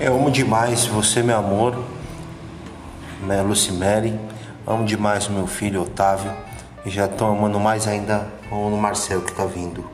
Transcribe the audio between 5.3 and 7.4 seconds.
filho Otávio. E já estou